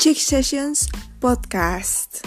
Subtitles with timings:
[0.00, 0.88] Chick Sessions
[1.20, 2.26] Podcast.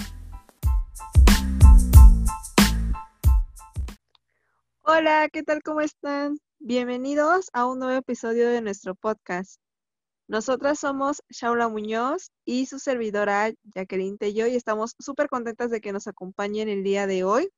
[4.83, 5.63] Hola, ¿qué tal?
[5.63, 6.37] ¿Cómo están?
[6.59, 9.59] Bienvenidos a un nuevo episodio de nuestro podcast.
[10.27, 15.93] Nosotras somos Shaula Muñoz y su servidora Jacqueline Tello y estamos súper contentas de que
[15.93, 17.49] nos acompañen el día de hoy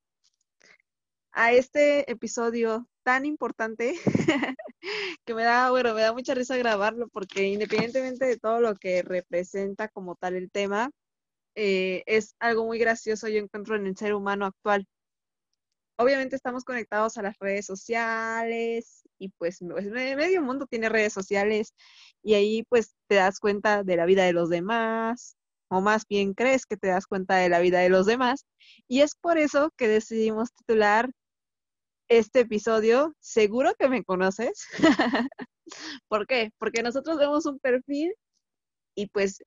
[1.33, 3.99] a este episodio tan importante
[5.25, 9.01] que me da, bueno, me da mucha risa grabarlo porque independientemente de todo lo que
[9.03, 10.91] representa como tal el tema,
[11.55, 14.87] eh, es algo muy gracioso yo encuentro en el ser humano actual.
[15.97, 21.73] Obviamente estamos conectados a las redes sociales y pues, pues medio mundo tiene redes sociales
[22.21, 25.37] y ahí pues te das cuenta de la vida de los demás,
[25.69, 28.45] o más bien crees que te das cuenta de la vida de los demás.
[28.87, 31.09] Y es por eso que decidimos titular
[32.07, 34.65] este episodio, seguro que me conoces.
[36.07, 36.51] ¿Por qué?
[36.57, 38.13] Porque nosotros vemos un perfil
[38.95, 39.43] y pues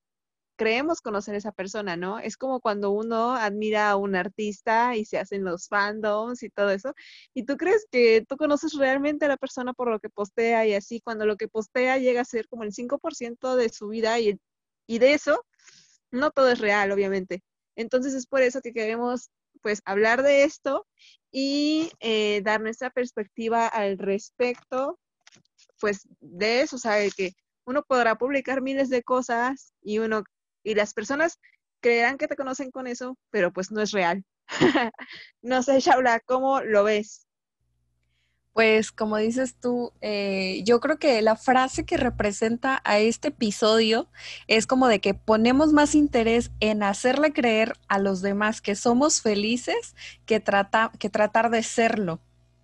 [0.59, 2.19] creemos conocer a esa persona, ¿no?
[2.19, 6.69] Es como cuando uno admira a un artista y se hacen los fandoms y todo
[6.71, 6.93] eso,
[7.33, 10.73] y tú crees que tú conoces realmente a la persona por lo que postea y
[10.73, 14.37] así, cuando lo que postea llega a ser como el 5% de su vida y,
[14.85, 15.45] y de eso,
[16.11, 17.41] no todo es real, obviamente.
[17.77, 19.29] Entonces es por eso que queremos
[19.61, 20.87] pues hablar de esto
[21.31, 24.99] y eh, dar nuestra perspectiva al respecto,
[25.79, 27.33] pues de eso, sea, que
[27.65, 30.23] uno podrá publicar miles de cosas y uno
[30.63, 31.39] y las personas
[31.81, 34.23] creerán que te conocen con eso, pero pues no es real.
[35.41, 37.28] no sé, Shaula, ¿cómo lo ves?
[38.53, 44.09] Pues como dices tú, eh, yo creo que la frase que representa a este episodio
[44.47, 49.21] es como de que ponemos más interés en hacerle creer a los demás que somos
[49.21, 52.19] felices que, trata, que tratar de serlo,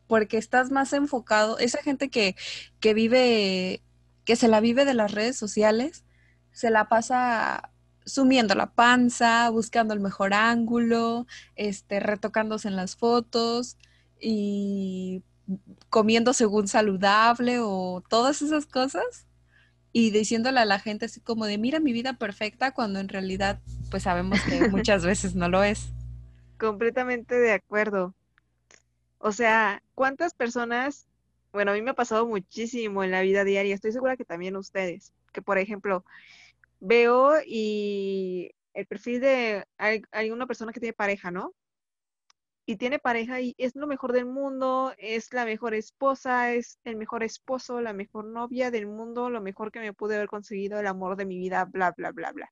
[0.07, 2.35] porque estás más enfocado, esa gente que,
[2.79, 3.81] que vive,
[4.25, 6.03] que se la vive de las redes sociales,
[6.51, 7.71] se la pasa
[8.05, 11.25] sumiendo la panza, buscando el mejor ángulo,
[11.55, 13.77] este, retocándose en las fotos
[14.19, 15.23] y
[15.89, 19.27] comiendo según saludable o todas esas cosas
[19.91, 23.59] y diciéndole a la gente así como de mira mi vida perfecta cuando en realidad
[23.89, 25.87] pues sabemos que muchas veces no lo es.
[26.59, 28.13] Completamente de acuerdo.
[29.19, 31.07] O sea, ¿cuántas personas,
[31.51, 34.55] bueno, a mí me ha pasado muchísimo en la vida diaria, estoy segura que también
[34.55, 36.05] ustedes, que por ejemplo,
[36.79, 41.53] veo y el perfil de hay, una persona que tiene pareja, ¿no?
[42.65, 46.95] Y tiene pareja y es lo mejor del mundo, es la mejor esposa, es el
[46.95, 50.87] mejor esposo, la mejor novia del mundo, lo mejor que me pude haber conseguido, el
[50.87, 52.51] amor de mi vida, bla, bla, bla, bla.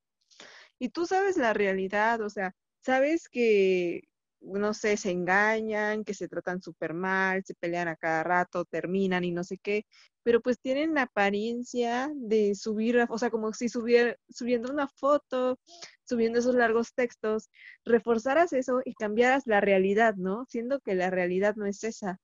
[0.79, 4.01] Y tú sabes la realidad, o sea, sabes que,
[4.43, 9.23] no sé, se engañan, que se tratan súper mal, se pelean a cada rato, terminan
[9.23, 9.85] y no sé qué,
[10.23, 15.59] pero pues tienen la apariencia de subir, o sea, como si subiera, subiendo una foto,
[16.03, 17.49] subiendo esos largos textos,
[17.85, 20.45] reforzaras eso y cambiaras la realidad, ¿no?
[20.49, 22.19] Siendo que la realidad no es esa.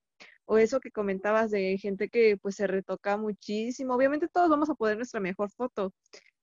[0.46, 3.94] O eso que comentabas de gente que pues se retoca muchísimo.
[3.96, 5.94] Obviamente todos vamos a poner nuestra mejor foto,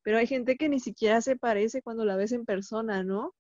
[0.02, 3.34] pero hay gente que ni siquiera se parece cuando la ves en persona, ¿no?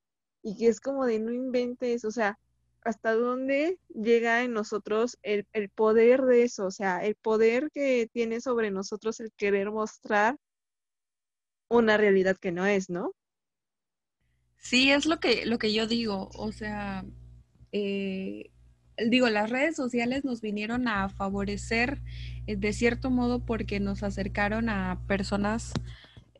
[0.46, 2.38] Y que es como de no inventes, o sea,
[2.82, 8.08] hasta dónde llega en nosotros el, el, poder de eso, o sea, el poder que
[8.12, 10.36] tiene sobre nosotros el querer mostrar
[11.68, 13.12] una realidad que no es, ¿no?
[14.56, 17.04] Sí, es lo que, lo que yo digo, o sea,
[17.72, 18.50] eh,
[19.04, 22.02] digo, las redes sociales nos vinieron a favorecer
[22.46, 25.72] eh, de cierto modo porque nos acercaron a personas,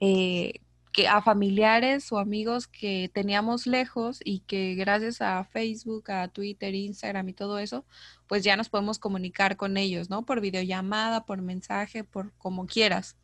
[0.01, 0.61] eh,
[0.97, 6.75] que, a familiares o amigos que teníamos lejos y que gracias a Facebook, a Twitter,
[6.75, 7.85] Instagram y todo eso,
[8.27, 10.25] pues ya nos podemos comunicar con ellos, ¿no?
[10.25, 13.17] Por videollamada, por mensaje, por como quieras.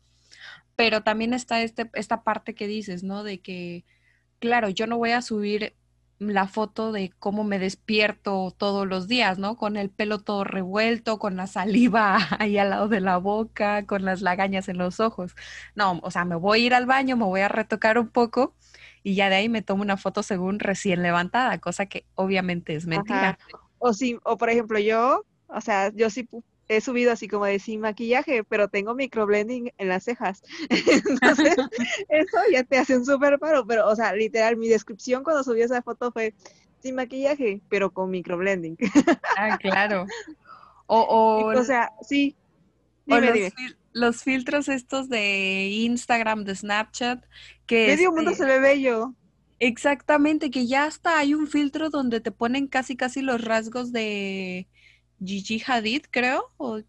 [0.75, 3.23] Pero también está este, esta parte que dices, ¿no?
[3.23, 3.85] De que
[4.43, 5.73] claro, yo no voy a subir
[6.29, 9.57] la foto de cómo me despierto todos los días, ¿no?
[9.57, 14.05] Con el pelo todo revuelto, con la saliva ahí al lado de la boca, con
[14.05, 15.35] las lagañas en los ojos.
[15.75, 18.53] No, o sea, me voy a ir al baño, me voy a retocar un poco
[19.03, 22.87] y ya de ahí me tomo una foto según recién levantada, cosa que obviamente es
[22.87, 23.37] mentira.
[23.77, 26.27] O sí, o por ejemplo yo, o sea, yo sí
[26.67, 30.43] he subido así como de sin maquillaje, pero tengo microblending en las cejas.
[30.69, 31.55] Entonces,
[32.09, 35.61] eso ya te hace un súper paro, pero, o sea, literal, mi descripción cuando subí
[35.61, 36.33] esa foto fue
[36.81, 38.77] sin maquillaje, pero con microblending.
[39.37, 40.05] Ah, claro.
[40.85, 42.35] O, o, sea, sí.
[43.93, 47.23] los, filtros estos de Instagram, de Snapchat,
[47.65, 47.87] que...
[47.87, 49.15] Medio mundo este se ve bello.
[49.59, 54.67] Exactamente, que ya hasta hay un filtro donde te ponen casi casi los rasgos de
[55.23, 56.79] Gigi Hadid, creo, o,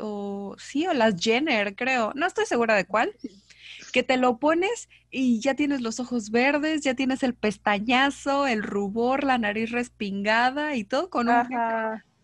[0.00, 3.14] o sí, o las Jenner, creo, no estoy segura de cuál,
[3.92, 8.62] que te lo pones y ya tienes los ojos verdes, ya tienes el pestañazo, el
[8.62, 11.46] rubor, la nariz respingada y todo con un...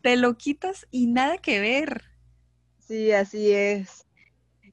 [0.02, 2.02] Te lo quitas y nada que ver.
[2.80, 4.04] Sí, así es.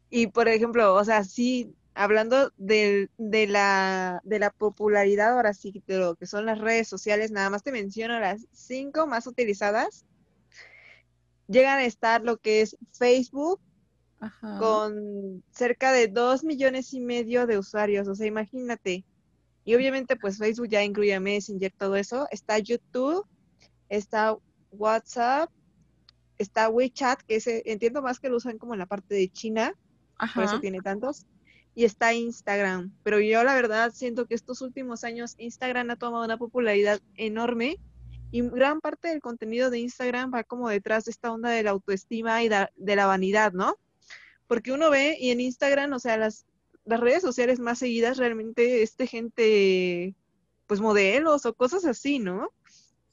[0.09, 5.83] Y por ejemplo, o sea, sí, hablando de, de, la, de la popularidad ahora sí
[5.85, 10.05] de lo que son las redes sociales, nada más te menciono las cinco más utilizadas.
[11.49, 13.59] Llegan a estar lo que es Facebook,
[14.59, 19.05] con cerca de dos millones y medio de usuarios, o sea, imagínate.
[19.63, 22.27] Y obviamente pues Facebook ya incluye Messenger, todo eso.
[22.31, 23.25] Está YouTube,
[23.87, 24.37] está
[24.71, 25.49] WhatsApp,
[26.37, 29.73] está WeChat, que ese, entiendo más que lo usan como en la parte de China,
[30.33, 31.25] por eso tiene tantos.
[31.75, 36.25] Y está Instagram, pero yo la verdad siento que estos últimos años Instagram ha tomado
[36.25, 37.77] una popularidad enorme
[38.31, 41.71] y gran parte del contenido de Instagram va como detrás de esta onda de la
[41.71, 43.77] autoestima y de la vanidad, ¿no?
[44.49, 46.47] porque uno ve y en Instagram, o sea, las,
[46.83, 50.15] las redes sociales más seguidas realmente es de gente,
[50.65, 52.51] pues modelos o cosas así, ¿no?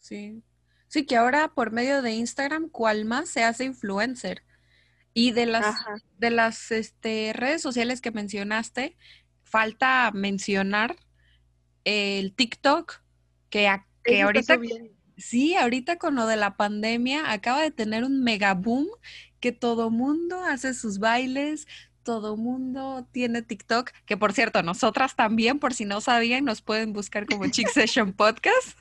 [0.01, 0.43] Sí.
[0.89, 4.45] Sí, que ahora por medio de Instagram, cual más se hace influencer.
[5.13, 5.77] Y de las,
[6.17, 8.97] de las este, redes sociales que mencionaste,
[9.45, 10.97] falta mencionar
[11.85, 13.03] el TikTok,
[13.51, 13.71] que,
[14.05, 14.59] que ahorita,
[15.17, 18.87] sí, ahorita con lo de la pandemia acaba de tener un mega boom
[19.41, 21.67] que todo mundo hace sus bailes,
[22.03, 26.93] todo mundo tiene TikTok, que por cierto, nosotras también, por si no sabían, nos pueden
[26.93, 28.79] buscar como Chick Session Podcast.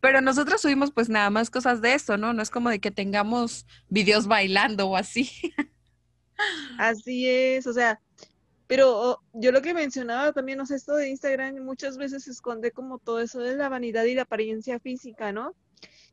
[0.00, 2.32] Pero nosotros subimos pues nada más cosas de eso, ¿no?
[2.32, 5.30] No es como de que tengamos videos bailando o así.
[6.78, 8.00] Así es, o sea,
[8.68, 12.70] pero yo lo que mencionaba también, o sea, esto de Instagram muchas veces se esconde
[12.70, 15.56] como todo eso de la vanidad y la apariencia física, ¿no?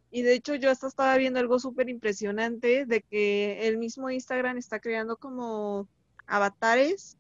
[0.10, 4.58] Y de hecho yo hasta estaba viendo algo súper impresionante de que el mismo Instagram
[4.58, 5.90] está creando como
[6.26, 7.18] avatares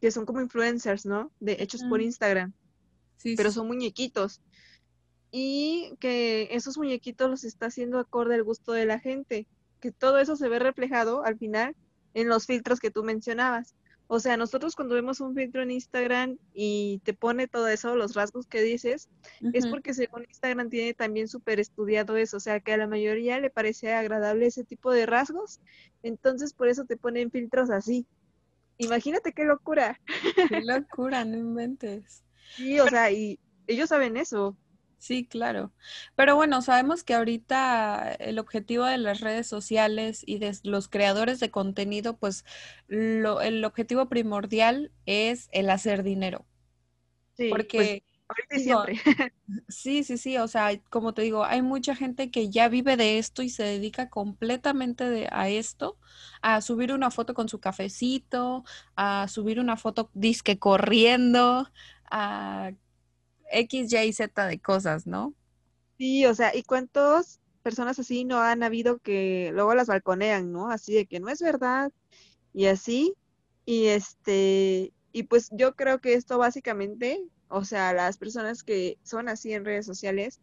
[0.00, 1.30] que son como influencers, ¿no?
[1.40, 2.00] De hechos por.
[2.00, 2.52] Instagram.
[3.16, 4.40] Sí, pero son muñequitos.
[5.30, 9.46] Y que esos muñequitos los está haciendo acorde al gusto de la gente.
[9.80, 11.76] Que todo eso se ve reflejado al final
[12.14, 13.74] en los filtros que tú mencionabas.
[14.10, 18.14] O sea, nosotros cuando vemos un filtro en Instagram y te pone todo eso, los
[18.14, 19.10] rasgos que dices,
[19.52, 23.38] es porque según Instagram tiene también súper estudiado eso, o sea, que a la mayoría
[23.38, 25.60] le parece agradable ese tipo de rasgos,
[26.02, 28.06] entonces por eso te ponen filtros así.
[28.78, 30.00] Imagínate qué locura.
[30.48, 32.22] Qué locura, no inventes.
[32.56, 34.56] Sí, o sea, y ellos saben eso.
[34.98, 35.72] Sí, claro.
[36.16, 41.38] Pero bueno, sabemos que ahorita el objetivo de las redes sociales y de los creadores
[41.38, 42.44] de contenido, pues
[42.88, 46.46] lo, el objetivo primordial es el hacer dinero.
[47.36, 48.94] Sí, pues, porque siempre.
[49.68, 53.18] sí, sí, sí, o sea, como te digo, hay mucha gente que ya vive de
[53.18, 55.96] esto y se dedica completamente a esto,
[56.42, 58.64] a subir una foto con su cafecito,
[58.96, 61.70] a subir una foto disque corriendo,
[62.10, 62.72] a
[63.50, 65.34] X, Y, Z de cosas, ¿no?
[65.98, 70.70] Sí, o sea, ¿y cuántas personas así no han habido que luego las balconean, ¿no?
[70.70, 71.92] Así de que no es verdad
[72.54, 73.14] y así.
[73.66, 79.28] Y este, y pues yo creo que esto básicamente, o sea, las personas que son
[79.28, 80.40] así en redes sociales,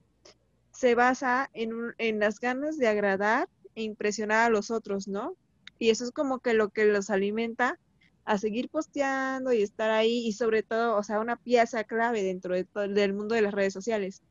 [0.71, 5.35] se basa en, en las ganas de agradar e impresionar a los otros, ¿no?
[5.79, 7.79] Y eso es como que lo que los alimenta
[8.25, 12.55] a seguir posteando y estar ahí y sobre todo, o sea, una pieza clave dentro
[12.55, 14.23] del mundo de las redes sociales,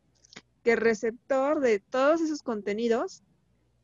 [0.62, 3.22] que el receptor de todos esos contenidos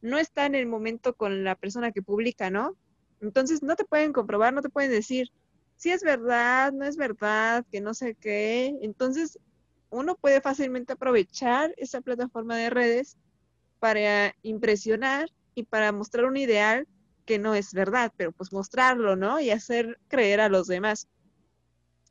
[0.03, 2.77] no está en el momento con la persona que publica, ¿no?
[3.21, 5.31] Entonces no te pueden comprobar, no te pueden decir
[5.77, 8.77] si es verdad, no es verdad, que no sé qué.
[8.83, 9.39] Entonces
[9.89, 13.17] uno puede fácilmente aprovechar esa plataforma de redes
[13.79, 16.87] para impresionar y para mostrar un ideal
[17.31, 19.39] que no es verdad, pero pues mostrarlo, ¿no?
[19.39, 21.07] Y hacer creer a los demás.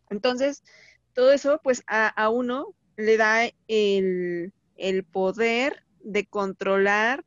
[0.09, 0.63] Entonces,
[1.11, 7.25] todo eso pues a, uno le da el, el poder de controlar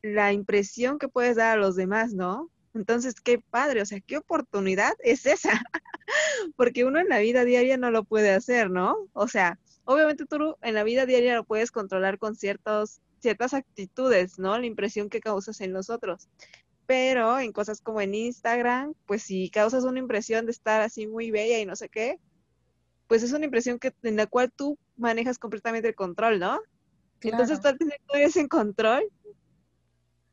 [0.00, 2.50] la impresión que puedes dar a los demás, ¿no?
[2.72, 5.50] Entonces, qué padre, o sea, qué oportunidad es esa,
[6.56, 8.96] porque uno en la vida diaria no lo puede hacer, ¿no?
[9.12, 14.38] O sea, obviamente tú en la vida diaria lo puedes controlar con ciertos, ciertas actitudes,
[14.38, 14.56] ¿no?
[14.56, 16.30] La impresión que causas en los otros
[16.90, 21.30] pero en cosas como en Instagram, pues si causas una impresión de estar así muy
[21.30, 22.18] bella y no sé qué,
[23.06, 26.58] pues es una impresión que, en la cual tú manejas completamente el control, ¿no?
[27.20, 29.04] Entonces estar teniendo ese control,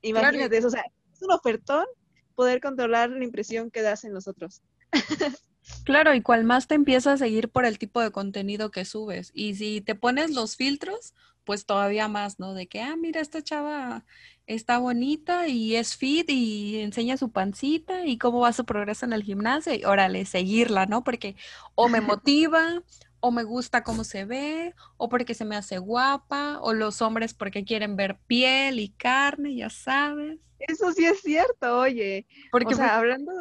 [0.02, 0.84] imagínate eso, o sea,
[1.14, 1.86] es un ofertón
[2.34, 4.64] poder controlar la impresión que das en los otros.
[5.84, 9.32] Claro, y cual más te empieza a seguir por el tipo de contenido que subes.
[9.34, 12.54] Y si te pones los filtros, pues todavía más, ¿no?
[12.54, 14.06] De que, ah, mira, esta chava
[14.48, 19.14] está bonita y es fit y enseña su pancita y cómo va su progreso en
[19.14, 21.04] el gimnasio y órale, seguirla, ¿no?
[21.04, 21.36] Porque
[21.76, 22.82] o me motiva
[23.20, 27.34] o me gusta cómo se ve, o porque se me hace guapa, o los hombres
[27.34, 30.40] porque quieren ver piel y carne, ya sabes.
[30.60, 32.26] Eso sí es cierto, oye.
[32.52, 33.32] Porque o sea, hablando...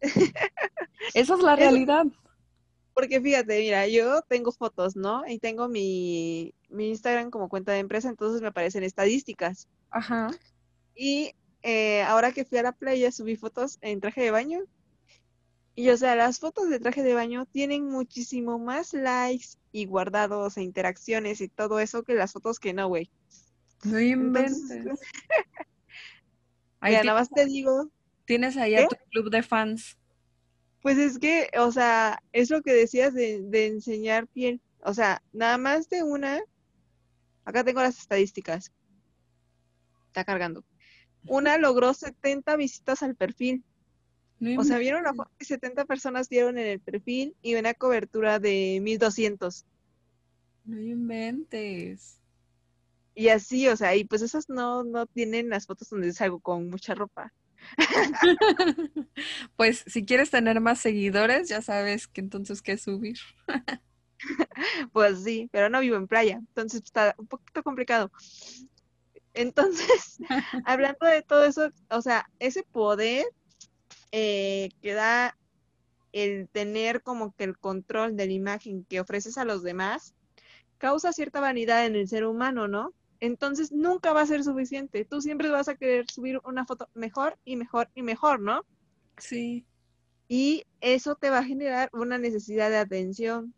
[1.14, 2.06] Esa es la realidad.
[2.94, 5.22] Porque fíjate, mira, yo tengo fotos, ¿no?
[5.26, 9.68] Y tengo mi, mi Instagram como cuenta de empresa, entonces me aparecen estadísticas.
[9.90, 10.30] Ajá.
[10.94, 14.60] Y eh, ahora que fui a la playa subí fotos en traje de baño.
[15.74, 20.56] Y o sea, las fotos de traje de baño tienen muchísimo más likes y guardados
[20.56, 23.10] e interacciones y todo eso que las fotos que no, güey.
[23.84, 24.58] No inventes.
[26.80, 27.90] Ahí nada más te digo.
[28.24, 29.96] Tienes ahí a tu club de fans.
[30.82, 34.60] Pues es que, o sea, es lo que decías de, enseñar piel.
[34.82, 36.40] O sea, nada más de una.
[37.46, 38.72] Acá tengo las estadísticas.
[40.08, 40.64] Está cargando.
[41.26, 43.64] Una logró 70 visitas al perfil.
[44.58, 48.38] o sea, vieron una foto que 70 personas dieron en el perfil y una cobertura
[48.38, 49.64] de 1200.
[50.64, 52.20] No inventes.
[53.14, 56.68] Y así, o sea, y pues esas no, no tienen las fotos donde salgo con
[56.68, 57.32] mucha ropa.
[59.56, 63.18] pues si quieres tener más seguidores, ya sabes que entonces qué subir.
[64.92, 68.10] pues sí, pero no vivo en playa, entonces está un poquito complicado.
[69.34, 70.18] Entonces,
[70.64, 73.26] hablando de todo eso, o sea, ese poder
[74.12, 75.36] eh, que da
[76.12, 80.14] el tener como que el control de la imagen que ofreces a los demás,
[80.78, 82.94] causa cierta vanidad en el ser humano, ¿no?
[83.20, 85.04] Entonces nunca va a ser suficiente.
[85.04, 88.62] Tú siempre vas a querer subir una foto mejor y mejor y mejor, ¿no?
[89.18, 89.66] Sí.
[90.28, 93.54] Y eso te va a generar una necesidad de atención.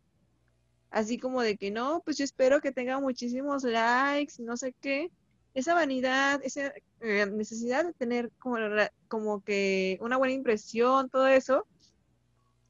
[0.90, 5.10] Así como de que no, pues yo espero que tenga muchísimos likes, no sé qué.
[5.54, 8.58] Esa vanidad, esa eh, necesidad de tener como,
[9.08, 11.66] como que una buena impresión, todo eso,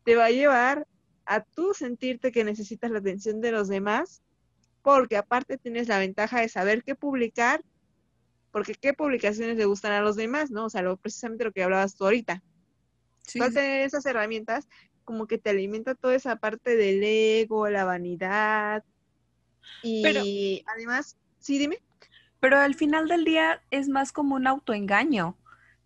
[0.04, 0.86] te va a llevar
[1.26, 4.22] a tú sentirte que necesitas la atención de los demás
[4.88, 7.62] porque aparte tienes la ventaja de saber qué publicar,
[8.50, 10.64] porque qué publicaciones le gustan a los demás, ¿no?
[10.64, 12.42] O sea, lo, precisamente lo que hablabas tú ahorita.
[13.26, 13.38] Sí.
[13.38, 14.66] tener esas herramientas
[15.08, 18.84] como que te alimenta toda esa parte del ego, la vanidad.
[19.82, 21.78] Y además, sí, dime.
[22.40, 25.34] Pero al final del día es más como un autoengaño.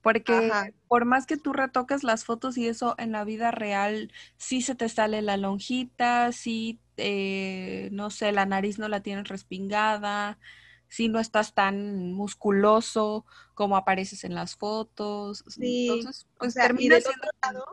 [0.02, 0.50] Porque
[0.88, 4.74] por más que tú retoques las fotos y eso en la vida real, sí se
[4.74, 10.40] te sale la lonjita, sí, eh, no sé, la nariz no la tienes respingada,
[10.88, 13.24] sí no estás tan musculoso
[13.54, 15.44] como apareces en las fotos.
[15.46, 17.64] Sí, Entonces, pues termina del Otro lado,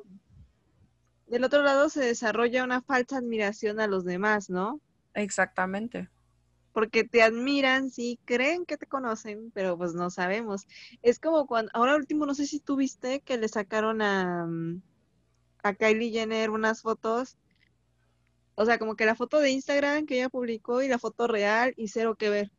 [1.30, 4.82] del otro lado se desarrolla una falsa admiración a los demás, ¿no?
[5.14, 6.10] Exactamente
[6.72, 10.68] porque te admiran, sí, creen que te conocen, pero pues no sabemos.
[11.02, 14.82] Es como cuando, ahora último, no sé si tú viste que le sacaron a, mm,
[15.64, 17.38] a Kylie Jenner unas fotos,
[18.56, 21.74] o sea, como que la foto de Instagram que ella publicó y la foto real
[21.78, 22.52] y cero que ver.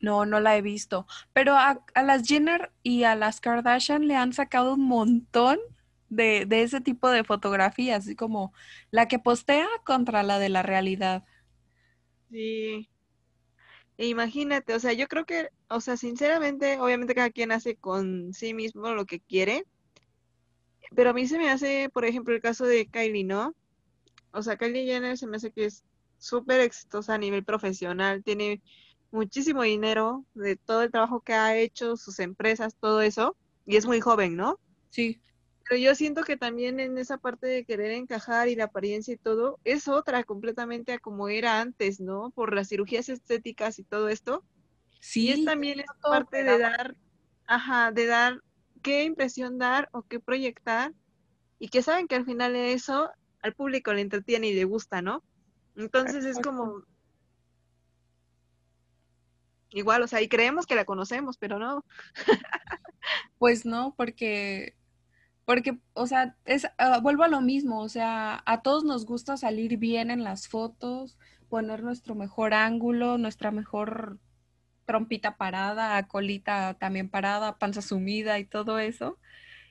[0.00, 1.06] No, no la he visto.
[1.32, 5.58] Pero a, a las Jenner y a las Kardashian le han sacado un montón
[6.08, 8.52] de, de ese tipo de fotografías, así como
[8.90, 11.24] la que postea contra la de la realidad.
[12.30, 12.88] Sí.
[13.96, 18.54] Imagínate, o sea, yo creo que, o sea, sinceramente, obviamente cada quien hace con sí
[18.54, 19.64] mismo lo que quiere,
[20.94, 23.54] pero a mí se me hace, por ejemplo, el caso de Kylie, ¿no?
[24.30, 25.84] O sea, Kylie Jenner se me hace que es
[26.18, 28.62] súper exitosa a nivel profesional, tiene
[29.10, 33.36] muchísimo dinero de todo el trabajo que ha hecho, sus empresas, todo eso,
[33.66, 34.60] y es muy joven, ¿no?
[34.90, 35.20] Sí.
[35.68, 39.18] Pero yo siento que también en esa parte de querer encajar y la apariencia y
[39.18, 42.30] todo, es otra completamente a como era antes, ¿no?
[42.30, 44.42] Por las cirugías estéticas y todo esto.
[45.00, 45.26] Sí.
[45.26, 46.96] Y es también esa parte de dar,
[47.46, 48.42] ajá, de dar
[48.82, 50.92] qué impresión dar o qué proyectar
[51.58, 53.10] y que saben que al final eso
[53.42, 55.22] al público le entretiene y le gusta, ¿no?
[55.76, 56.82] Entonces es como
[59.70, 61.84] igual, o sea, y creemos que la conocemos, pero no.
[63.38, 64.74] pues no, porque
[65.48, 69.38] porque, o sea, es, ah, vuelvo a lo mismo, o sea, a todos nos gusta
[69.38, 71.16] salir bien en las fotos,
[71.48, 74.18] poner nuestro mejor ángulo, nuestra mejor
[74.84, 79.18] trompita parada, colita también parada, panza sumida y todo eso.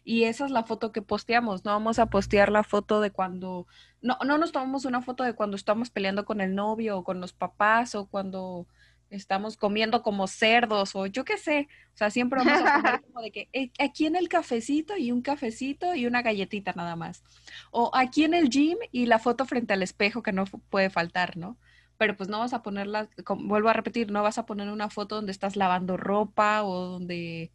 [0.03, 3.67] Y esa es la foto que posteamos, no vamos a postear la foto de cuando,
[4.01, 7.21] no, no nos tomamos una foto de cuando estamos peleando con el novio o con
[7.21, 8.65] los papás o cuando
[9.09, 11.67] estamos comiendo como cerdos o yo qué sé.
[11.93, 15.11] O sea, siempre vamos a poner como de que eh, aquí en el cafecito y
[15.11, 17.23] un cafecito y una galletita nada más.
[17.71, 21.37] O aquí en el gym y la foto frente al espejo que no puede faltar,
[21.37, 21.57] ¿no?
[21.97, 23.09] pero pues no vas a ponerla,
[23.39, 27.51] vuelvo a repetir, no vas a poner una foto donde estás lavando ropa o donde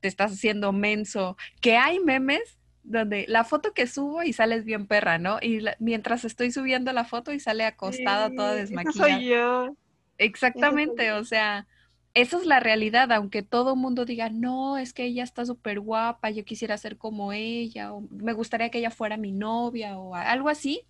[0.00, 4.86] te estás haciendo menso, que hay memes donde la foto que subo y sales bien
[4.86, 5.38] perra, ¿no?
[5.42, 9.14] Y mientras estoy subiendo la foto y sale acostada toda desmaquillada.
[9.14, 9.76] soy yo.
[10.18, 11.66] Exactamente, o sea,
[12.14, 16.30] esa es la realidad, aunque todo mundo diga, no, es que ella está súper guapa,
[16.30, 20.48] yo quisiera ser como ella, o me gustaría que ella fuera mi novia, o algo
[20.48, 20.86] así,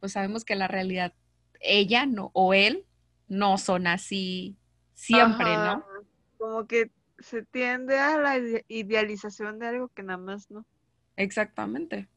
[0.00, 1.14] pues sabemos que la realidad,
[1.60, 2.84] ella no, o él,
[3.28, 4.56] no son así
[4.94, 5.84] siempre, ¿no?
[6.38, 8.38] Como que se tiende a la
[8.68, 10.64] idealización de algo que nada más no.
[11.16, 12.08] Exactamente.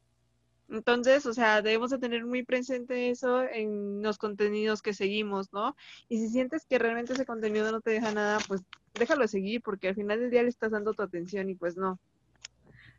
[0.71, 5.75] Entonces, o sea, debemos de tener muy presente eso en los contenidos que seguimos, ¿no?
[6.07, 8.61] Y si sientes que realmente ese contenido no te deja nada, pues
[8.93, 11.99] déjalo seguir, porque al final del día le estás dando tu atención y pues no.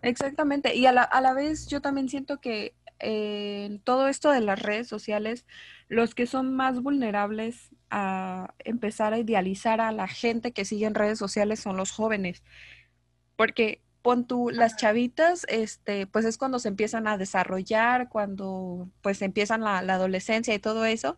[0.02, 0.74] Exactamente.
[0.74, 4.60] Y a la, a la vez yo también siento que eh, todo esto de las
[4.60, 5.46] redes sociales,
[5.88, 10.94] los que son más vulnerables a empezar a idealizar a la gente que sigue en
[10.94, 12.42] redes sociales son los jóvenes.
[13.36, 19.22] Porque pon tú, las chavitas, este, pues es cuando se empiezan a desarrollar, cuando pues
[19.22, 21.16] empiezan la, adolescencia y todo eso,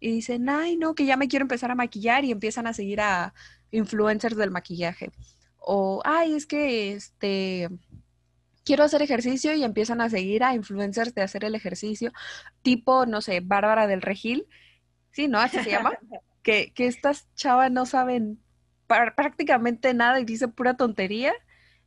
[0.00, 3.00] y dicen, ay, no, que ya me quiero empezar a maquillar y empiezan a seguir
[3.00, 3.34] a
[3.70, 5.10] influencers del maquillaje.
[5.58, 7.70] O, ay, es que, este,
[8.64, 12.12] quiero hacer ejercicio y empiezan a seguir a influencers de hacer el ejercicio,
[12.62, 14.46] tipo, no sé, Bárbara del Regil,
[15.12, 15.38] sí, ¿no?
[15.38, 15.92] Así se llama,
[16.42, 18.40] que, que estas chavas no saben
[18.86, 21.32] prácticamente nada y dicen pura tontería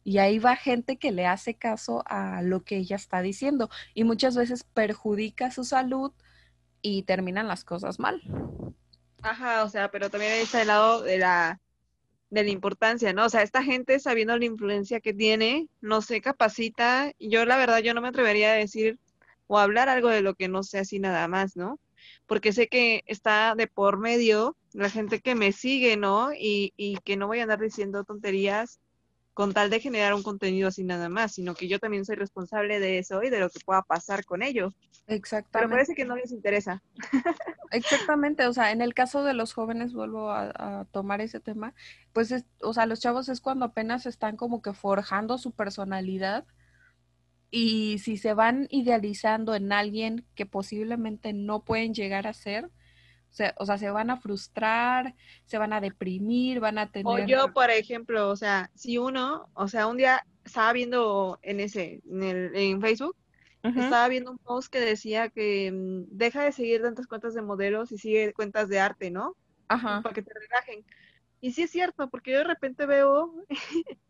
[0.04, 4.04] y ahí va gente que le hace caso a lo que ella está diciendo y
[4.04, 6.12] muchas veces perjudica su salud
[6.82, 8.22] y terminan las cosas mal.
[9.22, 11.60] Ajá, o sea, pero también está el lado de la
[12.30, 13.26] de la importancia, ¿no?
[13.26, 17.80] O sea, esta gente sabiendo la influencia que tiene, no se capacita, yo la verdad
[17.80, 19.00] yo no me atrevería a decir
[19.48, 21.80] o hablar algo de lo que no sé así nada más, ¿no?
[22.28, 26.32] Porque sé que está de por medio la gente que me sigue, ¿no?
[26.34, 28.80] Y, y que no voy a andar diciendo tonterías
[29.34, 32.80] con tal de generar un contenido así nada más, sino que yo también soy responsable
[32.80, 34.74] de eso y de lo que pueda pasar con ello.
[35.08, 35.68] Exactamente.
[35.68, 36.84] Pero parece que no les interesa.
[37.72, 41.74] Exactamente, o sea, en el caso de los jóvenes, vuelvo a, tomar ese tema,
[42.14, 46.46] pues, o sea, los chavos es cuando apenas están como que forjando su personalidad
[47.52, 52.70] y si se van idealizando en alguien que posiblemente no pueden llegar a ser,
[53.58, 55.16] o sea, se van a frustrar,
[55.46, 57.06] se van a deprimir, van a tener...
[57.06, 61.60] O yo, por ejemplo, o sea, si uno, o sea, un día estaba viendo en
[61.60, 63.16] ese, en, el, en Facebook,
[63.64, 67.92] estaba viendo un post que decía que mm, deja de seguir tantas cuentas de modelos
[67.92, 69.36] y sigue cuentas de arte, ¿no?
[69.68, 70.02] Ajá.
[70.02, 70.86] Para que te relajen.
[71.42, 73.34] Y sí es cierto, porque yo de repente veo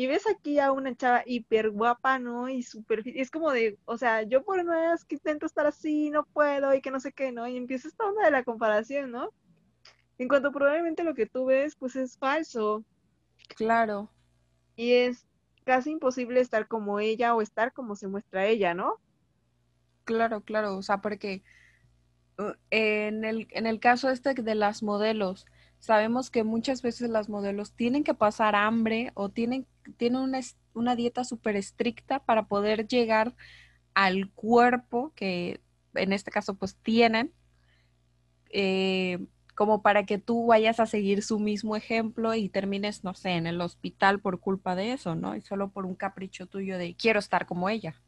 [0.00, 2.48] y ves aquí a una chava hiper guapa, ¿no?
[2.48, 6.08] Y súper, es como de, o sea, yo por una vez que intento estar así,
[6.08, 7.46] no puedo y que no sé qué, ¿no?
[7.46, 9.28] Y empieza esta onda de la comparación, ¿no?
[10.16, 12.82] En cuanto probablemente lo que tú ves, pues es falso.
[13.56, 14.08] Claro.
[14.74, 15.26] Y es
[15.64, 18.94] casi imposible estar como ella o estar como se muestra ella, ¿no?
[20.04, 21.42] Claro, claro, o sea, porque
[22.38, 25.44] uh, en el, en el caso este de las modelos,
[25.78, 30.40] sabemos que muchas veces las modelos tienen que pasar hambre o tienen, tienen una,
[30.74, 33.34] una dieta súper estricta para poder llegar
[33.94, 35.60] al cuerpo que
[35.94, 37.32] en este caso pues tienen,
[38.50, 39.18] eh,
[39.54, 43.46] como para que tú vayas a seguir su mismo ejemplo y termines, no sé, en
[43.46, 45.36] el hospital por culpa de eso, ¿no?
[45.36, 48.00] Y solo por un capricho tuyo de quiero estar como ella.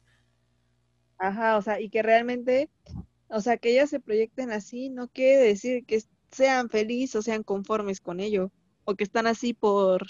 [1.17, 2.69] Ajá, o sea, y que realmente,
[3.27, 7.43] o sea, que ellas se proyecten así, no quiere decir que sean felices o sean
[7.43, 8.51] conformes con ello,
[8.83, 10.07] o que están así por,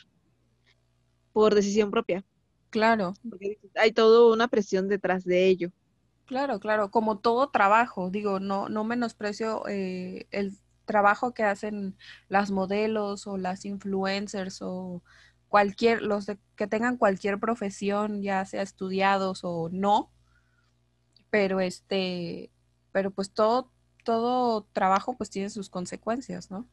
[1.34, 2.24] por decisión propia.
[2.70, 3.14] Claro.
[3.30, 5.72] Porque hay toda una presión detrás de ello.
[6.26, 11.98] Claro, claro, como todo trabajo, digo, no, no menosprecio eh, el trabajo que hacen
[12.30, 15.04] las modelos o las influencers o
[15.50, 20.12] cualquier, los que tengan cualquier profesión, ya sea estudiados o no,
[21.30, 22.52] pero este,
[22.92, 23.72] pero pues todo,
[24.04, 26.68] todo trabajo pues tiene sus consecuencias, ¿no?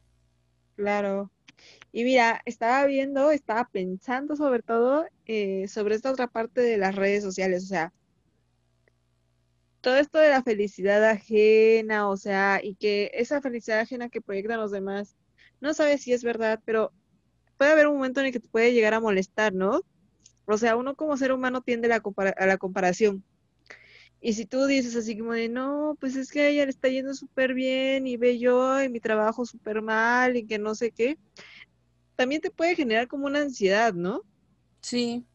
[0.75, 1.29] Claro.
[1.91, 6.95] Y mira, estaba viendo, estaba pensando sobre todo eh, sobre esta otra parte de las
[6.95, 7.93] redes sociales, o sea,
[9.81, 14.59] todo esto de la felicidad ajena, o sea, y que esa felicidad ajena que proyectan
[14.59, 15.15] los demás,
[15.59, 16.93] no sabes si es verdad, pero
[17.57, 19.81] puede haber un momento en el que te puede llegar a molestar, ¿no?
[20.45, 23.23] O sea, uno como ser humano tiende a la, a la comparación.
[24.21, 26.89] Y si tú dices así como de, no, pues es que a ella le está
[26.89, 30.91] yendo súper bien y ve yo y mi trabajo súper mal y que no sé
[30.91, 31.17] qué,
[32.21, 34.21] también te puede generar como una ansiedad, ¿no?
[34.81, 35.25] Sí,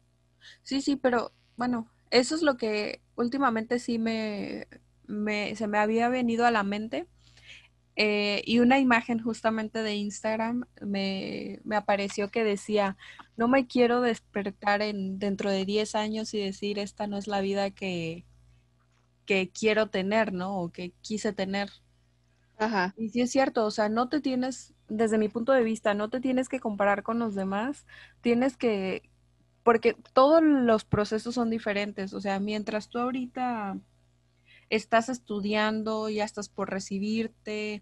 [0.63, 4.67] sí, sí, pero bueno, eso es lo que últimamente sí me,
[5.07, 7.07] me se me había venido a la mente.
[7.97, 12.97] eh, y una imagen justamente de Instagram me, me, apareció que decía,
[13.37, 17.41] no me quiero despertar en, dentro de 10 años y decir, esta no es la
[17.41, 18.25] vida que,
[19.25, 20.59] que quiero tener, ¿no?
[20.61, 21.69] O que quise tener.
[22.57, 22.95] Ajá.
[22.97, 26.09] Y sí es cierto, o sea, no te tienes, desde mi punto de vista, no
[26.09, 27.85] te tienes que comparar con los demás,
[28.21, 29.09] tienes que,
[29.63, 33.77] porque todos los procesos son diferentes, o sea, mientras tú ahorita
[34.69, 37.81] estás estudiando, ya estás por recibirte,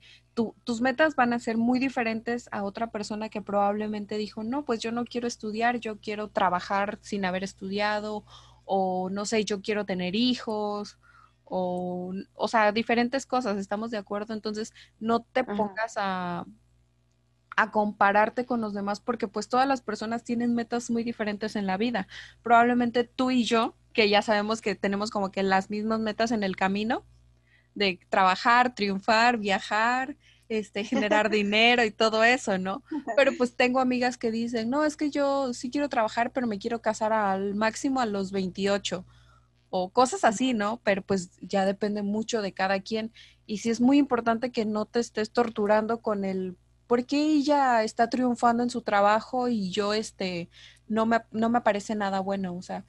[0.63, 4.79] tus metas van a ser muy diferentes a otra persona que probablemente dijo, no, pues
[4.81, 8.23] yo no quiero estudiar, yo quiero trabajar sin haber estudiado,
[8.65, 10.99] o no sé, yo quiero tener hijos,
[11.45, 14.33] o, o sea, diferentes cosas, ¿estamos de acuerdo?
[14.33, 16.45] Entonces, no te pongas a,
[17.55, 21.65] a compararte con los demás porque pues todas las personas tienen metas muy diferentes en
[21.65, 22.07] la vida.
[22.43, 26.43] Probablemente tú y yo que ya sabemos que tenemos como que las mismas metas en
[26.43, 27.03] el camino
[27.75, 30.17] de trabajar, triunfar, viajar,
[30.49, 32.83] este, generar dinero y todo eso, ¿no?
[33.15, 36.59] Pero pues tengo amigas que dicen, no, es que yo sí quiero trabajar, pero me
[36.59, 39.05] quiero casar al máximo a los 28
[39.69, 40.79] o cosas así, ¿no?
[40.83, 43.11] Pero pues ya depende mucho de cada quien.
[43.45, 47.83] Y sí es muy importante que no te estés torturando con el, ¿por qué ella
[47.83, 50.49] está triunfando en su trabajo y yo, este,
[50.87, 52.55] no me, no me parece nada bueno?
[52.55, 52.85] O sea,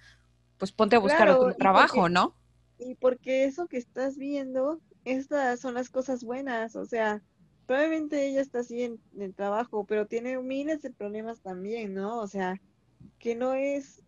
[0.59, 2.35] pues ponte a buscar otro trabajo, ¿no?
[2.78, 7.22] Y porque eso que estás viendo, estas son las cosas buenas, o sea,
[7.66, 12.18] probablemente ella está así en, el trabajo, pero tiene miles de problemas también, ¿no?
[12.18, 12.61] O sea,
[13.18, 14.02] que no es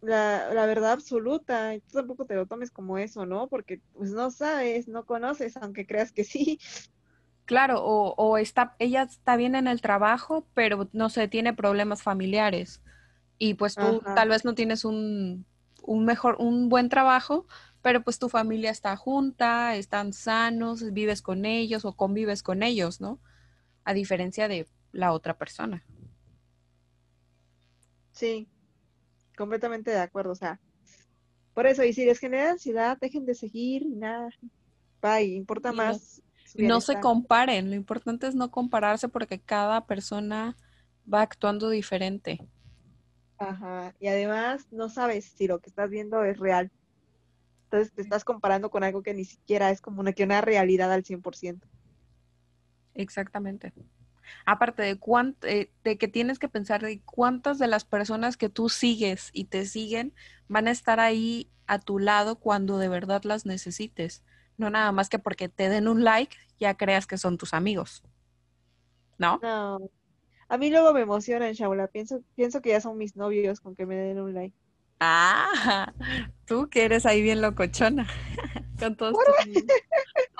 [0.00, 3.48] la, la, verdad absoluta, y tú tampoco te lo tomes como eso, ¿no?
[3.48, 6.58] Porque pues no sabes, no conoces, aunque creas que sí.
[7.50, 12.00] Claro, o, o está, ella está bien en el trabajo, pero no sé, tiene problemas
[12.00, 12.80] familiares
[13.38, 15.44] y pues tú tal vez no tienes un,
[15.82, 17.48] un, mejor, un buen trabajo,
[17.82, 23.00] pero pues tu familia está junta, están sanos, vives con ellos o convives con ellos,
[23.00, 23.18] ¿no?
[23.82, 25.82] A diferencia de la otra persona.
[28.12, 28.46] Sí,
[29.36, 30.60] completamente de acuerdo, o sea,
[31.52, 34.28] por eso, y si les genera ansiedad, dejen de seguir, nada,
[35.02, 36.22] bye, importa más.
[36.56, 40.56] No se comparen, lo importante es no compararse porque cada persona
[41.12, 42.46] va actuando diferente.
[43.38, 46.70] Ajá, y además no sabes si lo que estás viendo es real.
[47.64, 50.92] Entonces te estás comparando con algo que ni siquiera es como una, que una realidad
[50.92, 51.60] al 100%.
[52.94, 53.72] Exactamente.
[54.44, 58.48] Aparte de, cuánto, eh, de que tienes que pensar de cuántas de las personas que
[58.48, 60.12] tú sigues y te siguen
[60.48, 64.22] van a estar ahí a tu lado cuando de verdad las necesites.
[64.60, 68.04] No nada más que porque te den un like ya creas que son tus amigos.
[69.16, 69.40] ¿No?
[69.42, 69.80] No,
[70.50, 71.88] a mí luego me emocionan, Shaula.
[71.88, 74.54] Pienso, pienso que ya son mis novios con que me den un like.
[75.00, 75.92] Ah,
[76.46, 78.06] tú que eres ahí bien locochona.
[78.78, 79.64] con todos tus,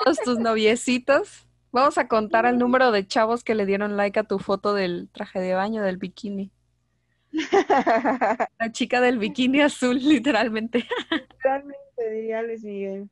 [0.05, 1.47] todos tus noviecitos.
[1.73, 5.09] Vamos a contar el número de chavos que le dieron like a tu foto del
[5.13, 6.53] traje de baño, del bikini.
[8.59, 10.87] La chica del bikini azul, literalmente.
[11.11, 13.09] Literalmente, diría Luis Miguel.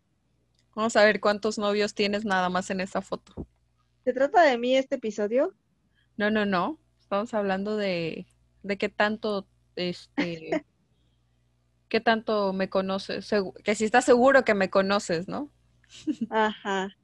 [0.78, 3.48] Vamos a ver cuántos novios tienes nada más en esa foto.
[4.04, 5.52] ¿Se trata de mí este episodio?
[6.16, 6.78] No, no, no.
[7.00, 8.28] Estamos hablando de,
[8.62, 10.64] de qué tanto, este,
[11.88, 13.28] qué tanto me conoces,
[13.64, 15.50] que si estás seguro que me conoces, ¿no?
[16.30, 16.96] Ajá.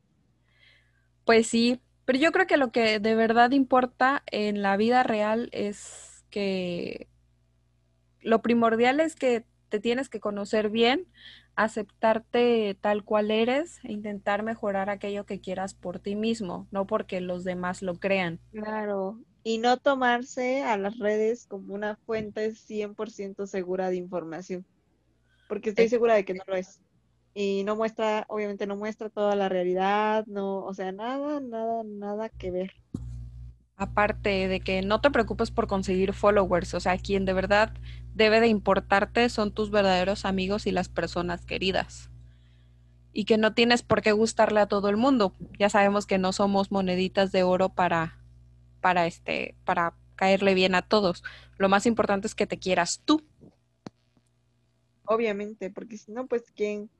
[1.25, 5.49] Pues sí, pero yo creo que lo que de verdad importa en la vida real
[5.51, 7.09] es que
[8.21, 11.05] lo primordial es que te tienes que conocer bien,
[11.57, 17.21] aceptarte tal cual eres e intentar mejorar aquello que quieras por ti mismo, no porque
[17.21, 18.39] los demás lo crean.
[18.53, 24.65] Claro, y no tomarse a las redes como una fuente 100% segura de información,
[25.49, 26.81] porque estoy segura de que no lo es.
[27.35, 32.29] Y no muestra, obviamente no muestra toda la realidad, no, o sea, nada, nada, nada
[32.29, 32.71] que ver.
[33.75, 37.75] Aparte de que no te preocupes por conseguir followers, o sea, quien de verdad
[38.15, 42.11] debe de importarte son tus verdaderos amigos y las personas queridas.
[43.13, 45.35] Y que no tienes por qué gustarle a todo el mundo.
[45.59, 48.19] Ya sabemos que no somos moneditas de oro para
[48.85, 51.25] para este, para caerle bien a todos.
[51.57, 53.25] Lo más importante es que te quieras tú.
[55.07, 56.91] Obviamente, porque si no, pues quién.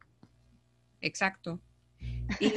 [1.01, 1.61] Exacto.
[2.41, 2.53] Y,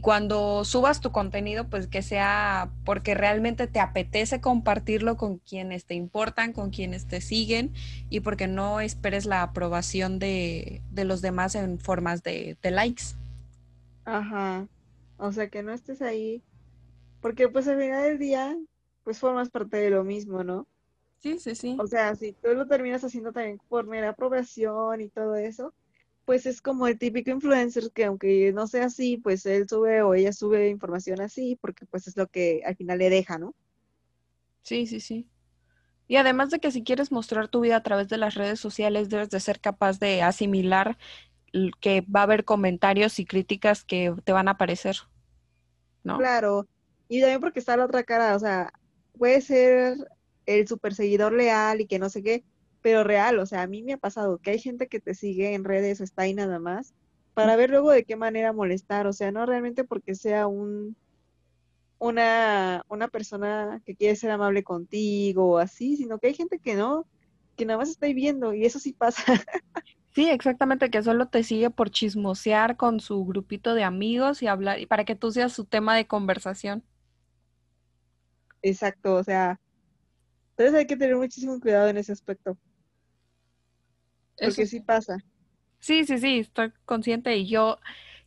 [0.00, 5.94] cuando subas tu contenido, pues que sea porque realmente te apetece compartirlo con quienes te
[5.94, 7.72] importan, con quienes te siguen
[8.08, 13.02] y porque no esperes la aprobación de, de los demás en formas de, de likes.
[14.04, 14.68] Ajá.
[15.18, 16.42] O sea, que no estés ahí
[17.22, 18.58] porque pues al final del día,
[19.04, 20.66] pues formas parte de lo mismo, ¿no?
[21.20, 21.76] Sí, sí, sí.
[21.78, 25.72] O sea, si tú lo terminas haciendo también por mera aprobación y todo eso,
[26.24, 30.14] pues es como el típico influencer que aunque no sea así, pues él sube o
[30.14, 33.54] ella sube información así, porque pues es lo que al final le deja, ¿no?
[34.62, 35.28] Sí, sí, sí.
[36.06, 39.08] Y además de que si quieres mostrar tu vida a través de las redes sociales,
[39.08, 40.98] debes de ser capaz de asimilar
[41.80, 44.96] que va a haber comentarios y críticas que te van a aparecer.
[46.04, 46.18] ¿No?
[46.18, 46.68] Claro.
[47.08, 48.72] Y también porque está la otra cara, o sea,
[49.18, 49.96] puede ser
[50.46, 52.44] el super seguidor leal y que no sé qué,
[52.82, 55.54] pero real, o sea, a mí me ha pasado que hay gente que te sigue
[55.54, 56.94] en redes o está ahí nada más
[57.34, 60.96] para ver luego de qué manera molestar, o sea, no realmente porque sea un
[61.98, 66.74] una, una persona que quiere ser amable contigo o así, sino que hay gente que
[66.74, 67.06] no,
[67.56, 69.22] que nada más está ahí viendo y eso sí pasa.
[70.14, 74.78] Sí, exactamente, que solo te sigue por chismosear con su grupito de amigos y hablar,
[74.78, 76.84] y para que tú seas su tema de conversación.
[78.60, 79.58] Exacto, o sea,
[80.52, 82.56] entonces hay que tener muchísimo cuidado en ese aspecto.
[84.38, 85.18] Porque sí pasa.
[85.78, 87.78] Sí, sí, sí, estoy consciente y yo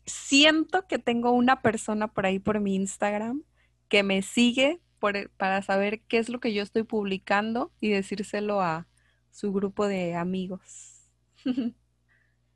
[0.06, 3.44] siento que tengo una persona por ahí por mi Instagram
[3.88, 8.62] que me sigue por, para saber qué es lo que yo estoy publicando y decírselo
[8.62, 8.88] a
[9.32, 11.10] su grupo de amigos.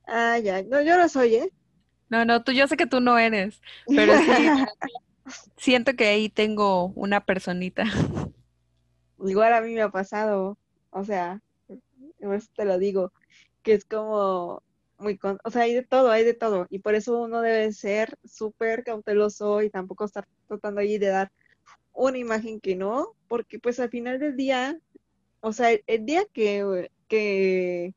[0.08, 1.54] ah, ya, no, yo no soy, ¿eh?
[2.10, 4.48] No, no, tú, yo sé que tú no eres, pero sí,
[5.58, 7.84] siento que ahí tengo una personita.
[9.26, 10.58] Igual a mí me ha pasado,
[10.92, 11.42] o sea,
[12.56, 13.12] te lo digo,
[13.64, 14.64] que es como
[14.98, 18.18] muy, o sea, hay de todo, hay de todo, y por eso uno debe ser
[18.26, 21.32] súper cauteloso y tampoco estar tratando ahí de dar
[21.94, 24.80] una imagen que no, porque pues al final del día,
[25.42, 27.94] o sea, el, día que, que,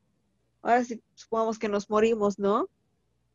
[0.61, 2.69] ahora sí, supongamos que nos morimos, ¿no?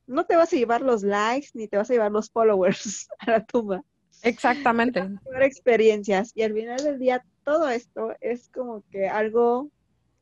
[0.06, 3.30] No te vas a llevar los likes ni te vas a llevar los followers a
[3.30, 3.82] la tumba.
[4.22, 5.06] Exactamente.
[5.40, 9.70] experiencias y al final del día todo esto es como que algo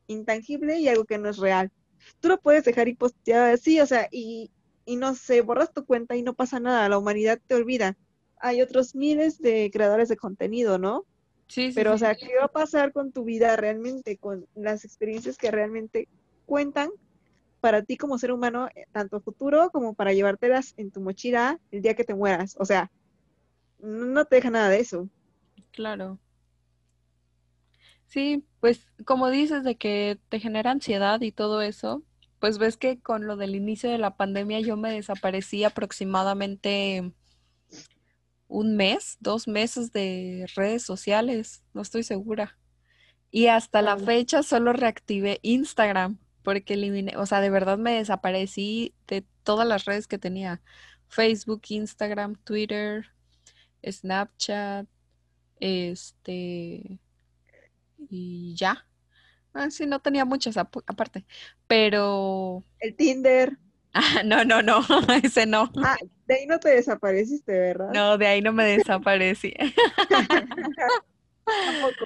[0.07, 1.69] intangible y algo que no es real.
[2.21, 4.49] Tú lo puedes dejar y postear así, o sea, y,
[4.85, 7.97] y no sé, borras tu cuenta y no pasa nada, la humanidad te olvida.
[8.39, 11.03] Hay otros miles de creadores de contenido, ¿no?
[11.49, 11.75] Sí, sí.
[11.75, 15.51] Pero, o sea, ¿qué va a pasar con tu vida realmente, con las experiencias que
[15.51, 16.07] realmente
[16.45, 16.91] cuentan
[17.59, 21.81] para ti como ser humano, eh, tanto futuro como para llevártelas en tu mochila el
[21.81, 22.55] día que te mueras?
[22.57, 22.89] O sea,
[23.79, 25.09] no te deja nada de eso.
[25.71, 26.19] Claro.
[28.07, 32.03] Sí, pues como dices de que te genera ansiedad y todo eso,
[32.39, 37.11] pues ves que con lo del inicio de la pandemia yo me desaparecí aproximadamente
[38.47, 42.57] un mes, dos meses de redes sociales, no estoy segura.
[43.29, 48.95] Y hasta la fecha solo reactivé Instagram porque eliminé, o sea, de verdad me desaparecí
[49.07, 50.61] de todas las redes que tenía.
[51.09, 53.07] Facebook, Instagram, Twitter,
[53.85, 54.87] Snapchat,
[55.59, 56.99] este,
[58.09, 58.85] y ya.
[59.53, 61.25] Ah, sí, no tenía muchas aparte,
[61.67, 62.63] pero...
[62.79, 63.57] El Tinder.
[63.93, 64.81] Ah, no, no, no,
[65.23, 65.71] ese no.
[65.83, 65.95] Ah,
[66.27, 67.89] de ahí no te desapareciste, ¿verdad?
[67.95, 69.55] No, de ahí no me desaparecí.
[71.45, 72.05] Tampoco.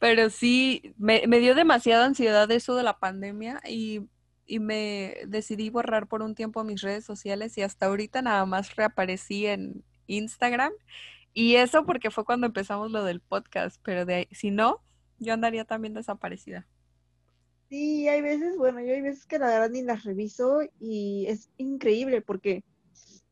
[0.00, 4.08] Pero sí, me, me, dio demasiada ansiedad eso de la pandemia y,
[4.44, 8.74] y, me decidí borrar por un tiempo mis redes sociales y hasta ahorita nada más
[8.74, 10.72] reaparecí en Instagram
[11.36, 14.80] y eso porque fue cuando empezamos lo del podcast, pero de ahí, si no,
[15.18, 16.66] yo andaría también desaparecida.
[17.68, 21.50] Sí, hay veces, bueno, yo hay veces que la verdad ni las reviso y es
[21.58, 22.64] increíble porque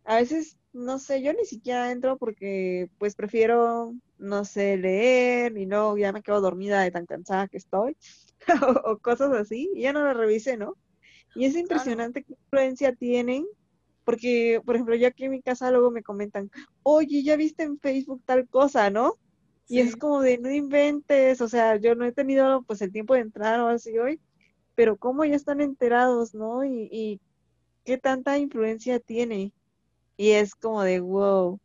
[0.04, 5.64] a veces, no sé, yo ni siquiera entro porque pues prefiero, no sé, leer y
[5.64, 7.96] no, ya me quedo dormida de tan cansada que estoy
[8.84, 10.76] o, cosas así y ya no las revisé, ¿no?
[11.34, 13.46] Y es impresionante qué influencia tienen
[14.04, 16.50] porque, por ejemplo, yo aquí en mi casa luego me comentan,
[16.82, 19.18] oye, ya viste en Facebook tal cosa, ¿no?
[19.66, 23.14] Y es como de, no inventes, o sea, yo no he tenido pues el tiempo
[23.14, 24.20] de entrar o así hoy,
[24.74, 26.64] pero cómo ya están enterados, ¿no?
[26.64, 27.20] Y, y
[27.84, 29.52] qué tanta influencia tiene.
[30.16, 31.60] Y es como de, wow.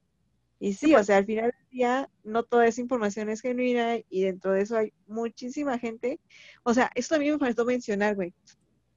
[0.60, 4.24] Y sí, o sea, al final del día, no toda esa información es genuina y
[4.24, 6.20] dentro de eso hay muchísima gente.
[6.64, 8.34] O sea, esto también me faltó mencionar, güey.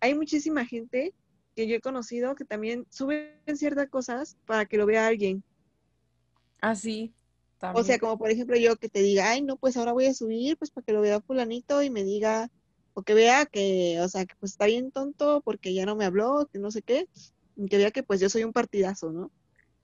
[0.01, 1.15] Hay muchísima gente
[1.55, 5.43] que yo he conocido que también suben ciertas cosas para que lo vea alguien.
[6.61, 7.13] Ah, sí.
[7.75, 10.15] O sea, como por ejemplo yo que te diga, ay, no, pues ahora voy a
[10.15, 12.51] subir, pues para que lo vea fulanito y me diga,
[12.95, 16.05] o que vea que, o sea, que pues está bien tonto porque ya no me
[16.05, 17.09] habló, que no sé qué,
[17.57, 19.31] y que vea que pues yo soy un partidazo, ¿no?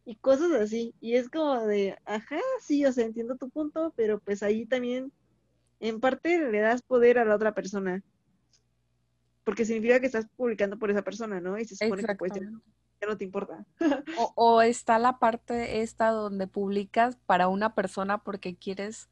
[0.04, 0.94] Y cosas así.
[1.00, 5.12] Y es como de, ajá, sí, o sea, entiendo tu punto, pero pues ahí también,
[5.78, 8.02] en parte, le das poder a la otra persona
[9.48, 11.58] porque significa que estás publicando por esa persona, ¿no?
[11.58, 13.64] Y se supone que pues ya, no te importa.
[14.36, 19.08] o, está la parte esta donde publicas para una persona porque quieres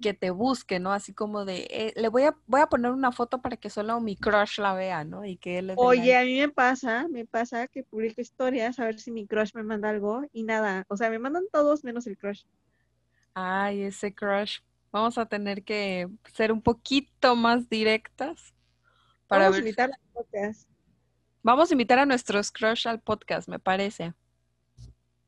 [0.00, 0.92] que te busque, ¿no?
[0.92, 4.00] Así como de, eh, le voy a, voy a poner una foto para que solo
[4.00, 5.24] mi crush la vea, ¿no?
[5.24, 9.00] Y que él Oye, a mí me pasa, me pasa que publico historias a ver
[9.00, 10.84] si mi crush me manda algo y nada.
[10.86, 12.44] O sea, me mandan todos menos el crush.
[13.34, 14.60] Ay, ese crush.
[14.92, 18.54] Vamos a tener que ser un poquito más directas
[19.28, 20.68] para Vamos a invitar a podcast.
[21.42, 24.12] Vamos a invitar a nuestros crush al podcast, me parece.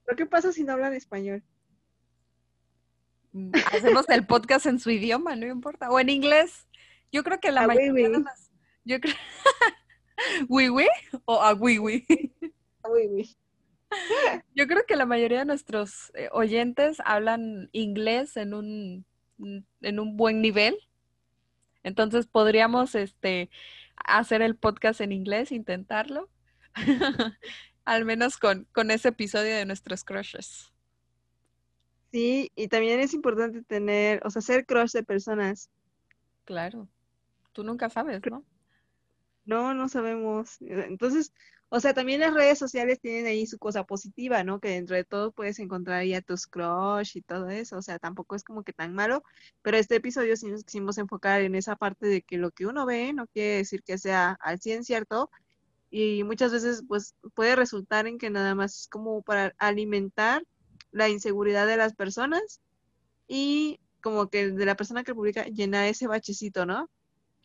[0.05, 1.43] ¿Pero qué pasa si no hablan español?
[3.33, 5.91] Mm, Hacemos el podcast en su idioma, no importa.
[5.91, 6.67] O en inglés.
[7.13, 8.23] Yo creo que la A mayoría de wiwi.
[8.25, 8.51] las-
[8.85, 9.15] Yo creo...
[10.49, 10.87] ¿Wiwi
[11.25, 12.05] o a wiwi?
[12.91, 13.37] Uy, uy.
[14.55, 19.05] Yo creo que la mayoría de nuestros eh, oyentes hablan inglés en un,
[19.81, 20.77] en un buen nivel.
[21.83, 23.49] Entonces podríamos este,
[24.05, 26.29] hacer el podcast en inglés, intentarlo.
[27.85, 30.73] Al menos con, con ese episodio de nuestros crushes.
[32.13, 35.71] Sí, y también es importante tener, o sea, ser crush de personas.
[36.45, 36.89] Claro.
[37.53, 38.45] Tú nunca sabes, ¿no?
[39.45, 40.59] No, no sabemos.
[40.61, 41.33] Entonces,
[41.73, 44.59] o sea, también las redes sociales tienen ahí su cosa positiva, ¿no?
[44.59, 47.79] Que dentro de todo puedes encontrar ahí a tus crush y todo eso.
[47.79, 49.23] O sea, tampoco es como que tan malo.
[49.63, 52.87] Pero este episodio sí nos quisimos enfocar en esa parte de que lo que uno
[52.87, 55.31] ve no quiere decir que sea al 100 cierto.
[55.91, 60.45] Y muchas veces, pues, puede resultar en que nada más es como para alimentar
[60.93, 62.61] la inseguridad de las personas
[63.29, 66.91] y como que de la persona que publica llenar ese bachecito, ¿no?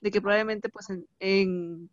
[0.02, 1.90] De que probablemente pues en, en,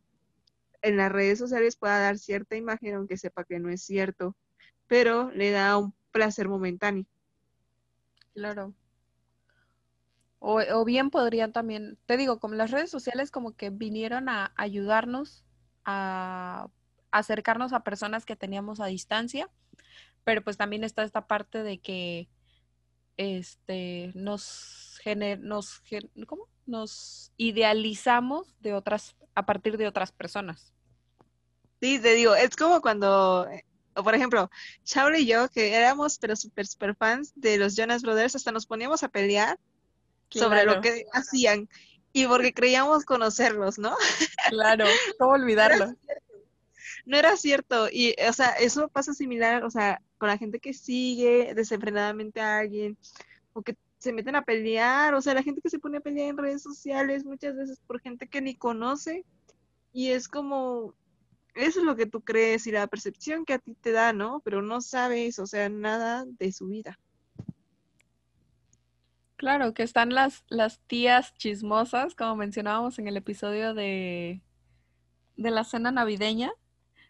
[0.82, 4.36] en las redes sociales pueda dar cierta imagen aunque sepa que no es cierto,
[4.86, 7.06] pero le da un placer momentáneo.
[8.34, 8.74] Claro.
[10.38, 14.52] O, o bien podrían también, te digo, como las redes sociales como que vinieron a
[14.56, 15.44] ayudarnos
[15.84, 16.68] a
[17.10, 19.48] acercarnos a personas que teníamos a distancia,
[20.24, 22.28] pero pues también está esta parte de que
[23.16, 25.40] este nos gener,
[26.26, 26.48] ¿cómo?
[26.66, 30.72] Nos idealizamos de otras a partir de otras personas.
[31.80, 34.50] Sí, te digo, es como cuando, eh, por ejemplo,
[34.84, 38.66] Shaula y yo, que éramos pero súper, súper fans de los Jonas Brothers, hasta nos
[38.66, 39.58] poníamos a pelear
[40.30, 41.68] sobre lo que hacían
[42.12, 43.96] y porque creíamos conocerlos, ¿no?
[44.50, 44.84] Claro,
[45.18, 45.94] ¿cómo olvidarlo?
[47.04, 47.88] No era cierto.
[47.90, 52.58] Y, o sea, eso pasa similar, o sea, con la gente que sigue desenfrenadamente a
[52.58, 52.96] alguien
[53.54, 56.28] o que se meten a pelear, o sea, la gente que se pone a pelear
[56.28, 59.24] en redes sociales muchas veces por gente que ni conoce
[59.92, 60.92] y es como,
[61.54, 64.40] eso es lo que tú crees y la percepción que a ti te da, ¿no?
[64.40, 66.98] Pero no sabes, o sea, nada de su vida.
[69.36, 74.42] Claro, que están las, las tías chismosas, como mencionábamos en el episodio de,
[75.36, 76.50] de la cena navideña.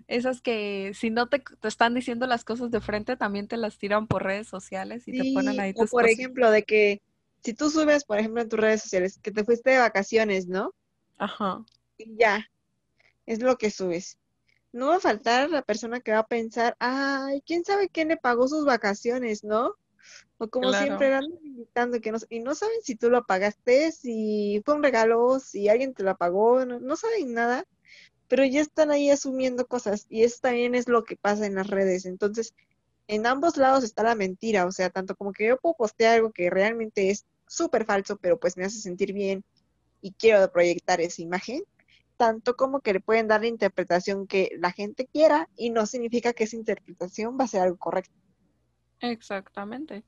[0.09, 3.79] Esas que si no te, te están diciendo las cosas de frente, también te las
[3.79, 6.15] tiran por redes sociales y te ponen ahí o tus por cosas.
[6.15, 7.03] ejemplo, de que
[7.45, 10.75] si tú subes, por ejemplo, en tus redes sociales, que te fuiste de vacaciones, ¿no?
[11.19, 11.65] Ajá,
[11.99, 12.51] Y ya,
[13.27, 14.19] es lo que subes.
[14.73, 18.17] No va a faltar la persona que va a pensar, ay, quién sabe quién le
[18.19, 19.75] pagó sus vacaciones, ¿no?
[20.39, 20.75] O como Claro.
[20.75, 24.83] siempre andan invitando que no, y no saben si tú lo pagaste, si fue un
[24.85, 27.67] regalo, si alguien te lo pagó, no, no saben nada,
[28.33, 31.67] pero ya están ahí asumiendo cosas y eso también es lo que pasa en las
[31.67, 32.07] redes.
[32.07, 32.55] Entonces,
[33.07, 36.33] en ambos lados está la mentira, o sea, tanto como que yo puedo postear algo
[36.33, 39.45] que realmente es súper falso, pero pues me hace sentir bien
[40.01, 41.63] y quiero proyectar esa imagen,
[42.17, 46.33] tanto como que le pueden dar la interpretación que la gente quiera y no significa
[46.33, 48.15] que esa interpretación va a ser algo correcto.
[49.01, 50.05] exactamente.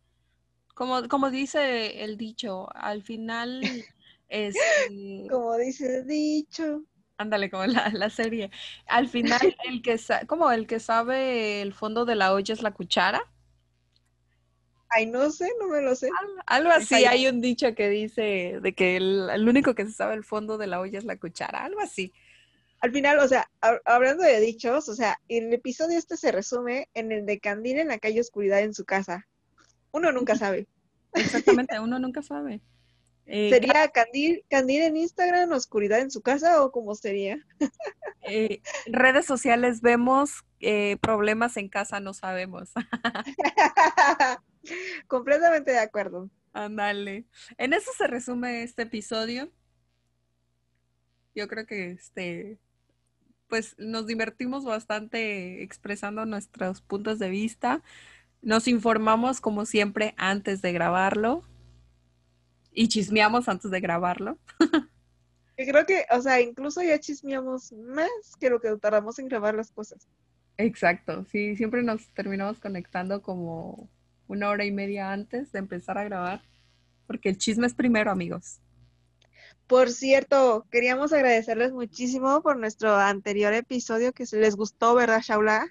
[0.72, 3.60] Como, como dice el dicho, al final,
[4.30, 6.87] este, Como dice el dicho.
[7.18, 8.50] Ándale, como la, la serie,
[8.87, 12.72] al final el que como el que sabe el fondo de la olla es la
[12.72, 13.22] cuchara.
[14.90, 16.09] Ay, no sé, no me lo sé.
[16.09, 19.92] Algo- Algo así, hay un dicho que dice de que el, el único que se
[19.92, 22.12] sabe el fondo de la olla es la cuchara, algo así.
[22.81, 26.88] Al final, o sea, hab- hablando de dichos, o sea, el episodio este se resume
[26.94, 29.27] en el de Candil en la calle oscuridad en su casa.
[29.92, 30.68] Uno nunca sabe.
[31.14, 32.61] Exactamente, uno nunca sabe.
[33.26, 37.38] Eh, ¿Sería Candil en Instagram, oscuridad en su casa o cómo sería?
[38.22, 42.72] eh, redes sociales vemos, eh, problemas en casa no sabemos.
[45.08, 46.29] Completamente de acuerdo.
[46.52, 47.25] Ándale.
[47.58, 49.50] En eso se resume este episodio.
[51.35, 52.58] Yo creo que este,
[53.48, 57.83] pues nos divertimos bastante expresando nuestros puntos de vista.
[58.40, 61.42] Nos informamos como siempre antes de grabarlo
[62.75, 64.38] y chismeamos antes de grabarlo.
[65.56, 68.10] Creo que, o sea, incluso ya chismeamos más
[68.40, 70.08] que lo que tardamos en grabar las cosas.
[70.56, 73.88] Exacto, sí, siempre nos terminamos conectando como
[74.27, 76.42] una hora y media antes de empezar a grabar.
[77.06, 78.60] porque el chisme es primero, amigos.
[79.66, 85.66] Por cierto, queríamos agradecerles muchísimo por nuestro anterior episodio que se les gustó, ¿verdad, Shaula?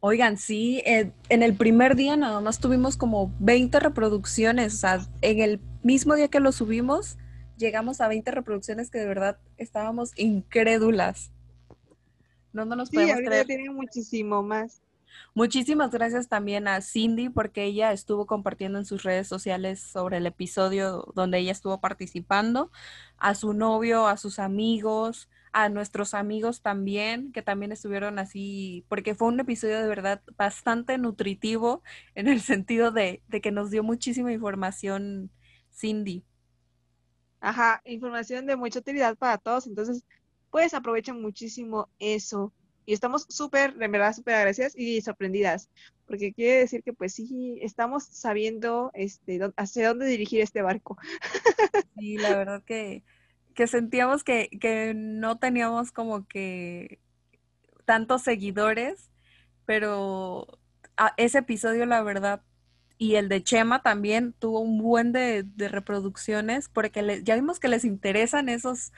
[0.00, 5.00] Oigan, sí, eh, en el primer día nada más tuvimos como 20 reproducciones, o sea,
[5.22, 7.16] en el mismo día que lo subimos,
[7.56, 11.32] llegamos a 20 reproducciones que de verdad estábamos incrédulas.
[12.52, 13.46] No, no nos Sí, podemos ahorita creer.
[13.46, 14.80] tiene muchísimo más.
[15.34, 20.26] Muchísimas gracias también a Cindy porque ella estuvo compartiendo en sus redes sociales sobre el
[20.26, 22.70] episodio donde ella estuvo participando,
[23.18, 25.28] a su novio, a sus amigos,
[25.58, 30.98] a nuestros amigos también, que también estuvieron así, porque fue un episodio de verdad bastante
[30.98, 31.82] nutritivo
[32.14, 35.32] en el sentido de, de que nos dio muchísima información
[35.74, 36.22] Cindy.
[37.40, 40.04] Ajá, información de mucha utilidad para todos, entonces,
[40.50, 42.52] pues aprovechen muchísimo eso.
[42.86, 45.68] Y estamos súper, de verdad, súper agradecidas y sorprendidas,
[46.06, 50.96] porque quiere decir que pues sí, estamos sabiendo este, hacia dónde dirigir este barco.
[51.96, 53.02] Y la verdad que,
[53.58, 57.00] que sentíamos que, que no teníamos como que
[57.86, 59.10] tantos seguidores,
[59.66, 60.46] pero
[61.16, 62.40] ese episodio, la verdad,
[62.98, 67.66] y el de Chema también tuvo un buen de, de reproducciones, porque ya vimos que
[67.66, 68.92] les interesan esos,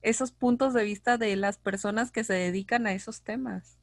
[0.00, 3.76] esos puntos de vista de las personas que se dedican a esos temas.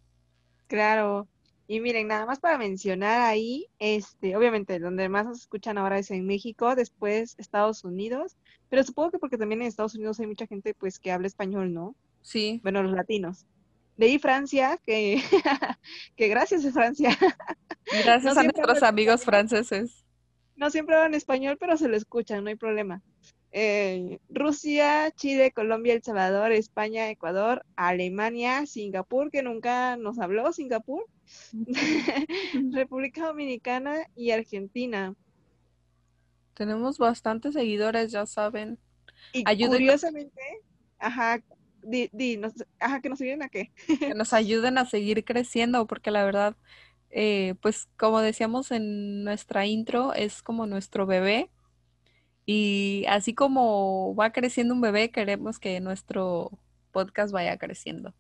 [0.66, 1.28] Claro.
[1.68, 6.12] Y miren, nada más para mencionar ahí, este, obviamente, donde más nos escuchan ahora es
[6.12, 8.38] en México, después Estados Unidos,
[8.70, 11.74] pero supongo que porque también en Estados Unidos hay mucha gente pues que habla español,
[11.74, 11.96] ¿no?
[12.22, 13.46] Sí, Bueno, los latinos.
[13.98, 15.22] De ahí Francia, que,
[16.16, 17.18] que gracias a Francia.
[17.92, 19.22] gracias No a nuestros amigos español.
[19.22, 20.06] franceses.
[20.56, 23.02] No siempre hablan español, pero se lo escuchan, no hay problema.
[23.52, 31.06] Eh, Rusia, Chile, Colombia, El Salvador, España, Ecuador, Alemania, Singapur, que nunca nos habló, Singapur,
[32.72, 35.16] República Dominicana y Argentina.
[36.54, 38.78] Tenemos bastantes seguidores, ya saben.
[39.34, 39.78] Y Ayúdenos.
[39.78, 40.42] curiosamente,
[41.00, 41.42] ajá,
[41.82, 43.72] di, di, nos- ajá, que nos ayuden a qué.
[44.00, 46.56] que nos ayuden a seguir creciendo, porque la verdad,
[47.10, 51.50] eh, pues como decíamos en nuestra intro, es como nuestro bebé.
[52.46, 56.60] Y así como va creciendo un bebé, queremos que nuestro
[56.92, 58.14] podcast vaya creciendo.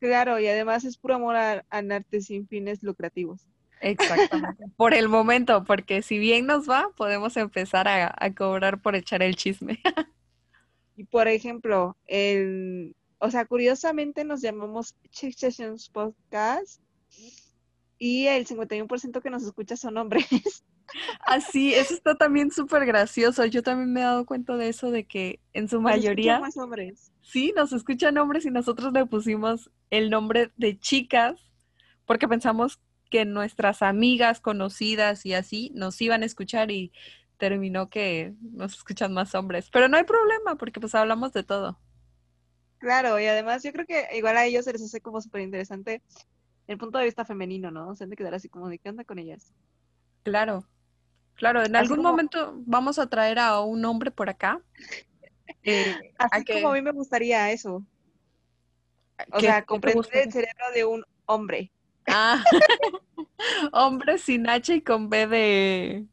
[0.00, 3.46] Claro, y además es puro amor a- al arte sin fines lucrativos.
[3.80, 4.64] Exactamente.
[4.76, 9.22] Por el momento, porque si bien nos va, podemos empezar a, a cobrar por echar
[9.22, 9.80] el chisme.
[10.96, 16.82] Y por ejemplo, el, o sea, curiosamente nos llamamos Chick Sessions Podcast
[17.98, 20.26] y el 51% que nos escucha son hombres.
[21.20, 23.44] Así, eso está también súper gracioso.
[23.46, 26.38] Yo también me he dado cuenta de eso, de que en su mayoría...
[26.38, 27.12] más hombres.
[27.22, 31.50] Sí, nos escuchan hombres y nosotros le pusimos el nombre de chicas
[32.06, 32.80] porque pensamos
[33.10, 36.92] que nuestras amigas conocidas y así nos iban a escuchar y
[37.36, 39.68] terminó que nos escuchan más hombres.
[39.70, 41.78] Pero no hay problema porque pues hablamos de todo.
[42.78, 46.02] Claro, y además yo creo que igual a ellos se les hace como súper interesante
[46.68, 47.96] el punto de vista femenino, ¿no?
[47.96, 49.52] Se han de quedar así como de qué con ellas.
[50.22, 50.64] Claro,
[51.34, 54.60] claro, en Así algún como- momento vamos a traer a un hombre por acá.
[55.62, 57.82] eh, a Así que- como a mí me gustaría eso.
[59.32, 61.72] O sea, comprender el cerebro de un hombre.
[62.06, 62.42] Ah,
[63.72, 66.06] hombre sin H y con B de,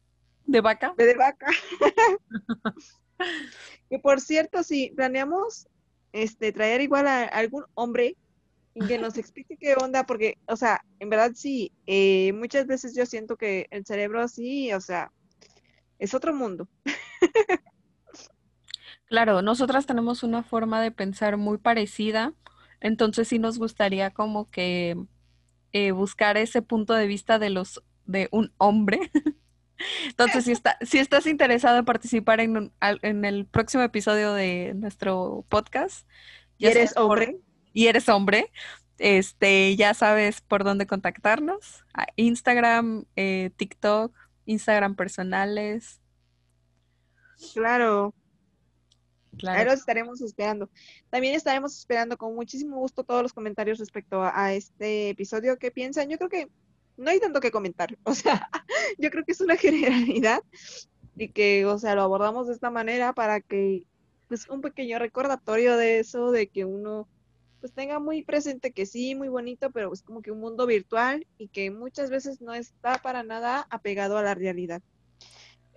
[0.46, 0.92] de vaca.
[0.96, 1.46] Ve de vaca.
[3.88, 5.68] Que por cierto, si planeamos
[6.12, 8.16] este traer igual a algún hombre
[8.76, 12.94] y que nos explique qué onda, porque, o sea, en verdad sí, eh, muchas veces
[12.94, 15.10] yo siento que el cerebro sí, o sea,
[15.98, 16.68] es otro mundo.
[19.06, 22.34] Claro, nosotras tenemos una forma de pensar muy parecida,
[22.80, 24.96] entonces sí nos gustaría como que
[25.72, 29.10] eh, buscar ese punto de vista de los de un hombre.
[30.06, 34.72] Entonces, si está, si estás interesado en participar en, un- en el próximo episodio de
[34.74, 36.08] nuestro podcast,
[36.56, 37.40] ¿Y ya eres sabes por- hombre?
[37.76, 38.50] Y eres hombre,
[38.96, 41.84] este, ya sabes por dónde contactarnos.
[41.92, 44.16] A Instagram, eh, TikTok,
[44.46, 46.00] Instagram personales.
[47.52, 48.14] Claro,
[49.36, 49.58] Claro.
[49.58, 50.70] ahí los estaremos esperando.
[51.10, 55.58] También estaremos esperando con muchísimo gusto todos los comentarios respecto a, a este episodio.
[55.58, 56.08] ¿Qué piensan?
[56.08, 56.48] Yo creo que
[56.96, 57.94] no hay tanto que comentar.
[58.04, 58.48] O sea,
[58.96, 60.42] yo creo que es una generalidad
[61.14, 63.84] y que, o sea, lo abordamos de esta manera para que,
[64.28, 67.06] pues, un pequeño recordatorio de eso, de que uno,
[67.60, 71.26] pues, tenga muy presente que sí, muy bonito, pero es como que un mundo virtual
[71.38, 74.82] y que muchas veces no está para nada apegado a la realidad.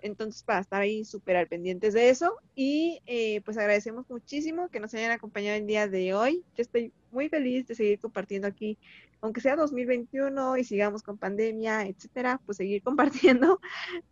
[0.02, 2.36] Entonces, para estar ahí súper al pendientes de eso.
[2.54, 6.44] Y eh, pues agradecemos muchísimo que nos hayan acompañado el día de hoy.
[6.56, 8.78] Yo estoy muy feliz de seguir compartiendo aquí,
[9.20, 13.60] aunque sea 2021 y sigamos con pandemia, etcétera, pues seguir compartiendo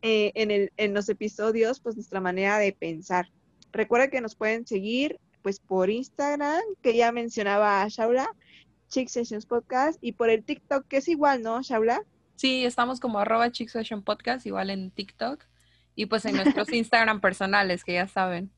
[0.03, 3.31] eh, en, el, en los episodios, pues nuestra manera de pensar.
[3.73, 8.29] Recuerda que nos pueden seguir pues por Instagram, que ya mencionaba Shaula,
[8.89, 12.03] Chick Sessions Podcast, y por el TikTok, que es igual, ¿no, Shaula?
[12.37, 15.45] Sí, estamos como arroba Chick Session Podcast, igual en TikTok,
[15.95, 18.51] y pues en nuestros Instagram personales, que ya saben.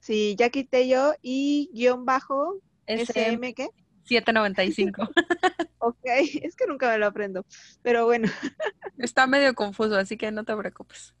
[0.00, 3.68] Sí, ya quité yo, y guion bajo, SM, ¿qué?
[4.04, 5.08] 795.
[5.78, 6.04] ok,
[6.42, 7.44] es que nunca me lo aprendo,
[7.82, 8.28] pero bueno.
[8.98, 11.14] Está medio confuso, así que no te preocupes.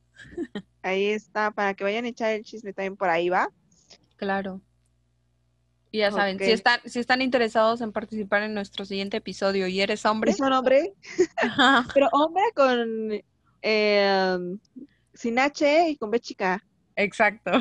[0.82, 3.48] Ahí está, para que vayan a echar el chisme también por ahí, ¿va?
[4.16, 4.60] Claro.
[5.94, 9.80] Y ya saben, si están, si están interesados en participar en nuestro siguiente episodio y
[9.80, 10.32] eres hombre.
[10.32, 10.92] Es un hombre.
[11.94, 13.12] Pero hombre con
[13.62, 14.58] em,
[15.12, 16.64] sin H y con B chica.
[16.96, 17.52] Exacto.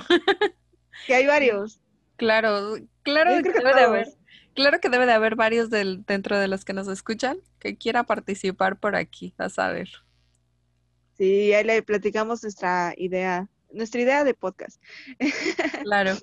[1.06, 1.80] que hay varios.
[2.16, 4.08] Claro, claro que, debe de haber.
[4.56, 8.02] Claro que debe de haber varios del, dentro de los que nos escuchan que quiera
[8.02, 9.90] participar por aquí, a saber.
[11.20, 14.82] Sí, ahí le platicamos nuestra idea, nuestra idea de podcast.
[15.84, 16.18] Claro.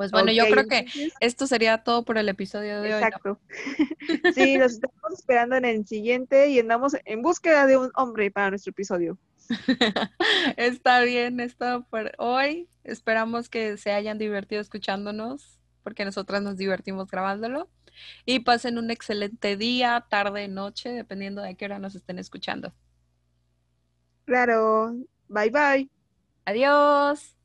[0.00, 0.86] Pues bueno, yo creo que
[1.20, 3.02] esto sería todo por el episodio de hoy.
[3.02, 3.38] Exacto.
[4.34, 8.48] sí, nos estamos esperando en el siguiente y andamos en búsqueda de un hombre para
[8.48, 9.18] nuestro episodio.
[10.56, 12.66] Está bien, esto por hoy.
[12.82, 17.68] Esperamos que se hayan divertido escuchándonos, porque nosotras nos divertimos grabándolo.
[18.24, 22.72] Y pasen un excelente día, tarde, noche, dependiendo de qué hora nos estén escuchando.
[24.24, 24.94] Claro.
[25.28, 25.90] Bye bye.
[26.46, 27.36] Adiós.